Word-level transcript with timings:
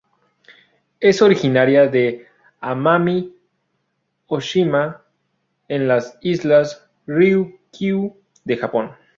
Es 0.99 1.21
originaria 1.21 1.85
de 1.85 2.25
Amami 2.59 3.37
Oshima 4.25 5.05
en 5.67 5.87
las 5.87 6.17
Islas 6.21 6.89
Ryūkyū 7.05 8.15
de 8.43 8.57
Japón. 8.57 8.91